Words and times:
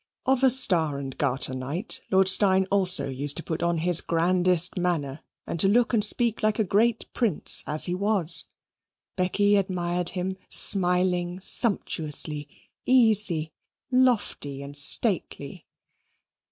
Of 0.25 0.43
a 0.43 0.49
Star 0.49 0.97
and 0.97 1.15
Garter 1.15 1.53
night 1.53 2.01
Lord 2.09 2.27
Steyne 2.27 2.63
used 2.63 2.71
also 2.71 3.13
to 3.13 3.43
put 3.43 3.61
on 3.61 3.77
his 3.77 4.01
grandest 4.01 4.75
manner 4.75 5.21
and 5.45 5.59
to 5.59 5.67
look 5.67 5.93
and 5.93 6.03
speak 6.03 6.41
like 6.41 6.57
a 6.57 6.63
great 6.63 7.05
prince, 7.13 7.63
as 7.67 7.85
he 7.85 7.93
was. 7.93 8.45
Becky 9.15 9.57
admired 9.57 10.09
him 10.17 10.37
smiling 10.49 11.39
sumptuously, 11.39 12.47
easy, 12.83 13.53
lofty, 13.91 14.63
and 14.63 14.75
stately. 14.75 15.67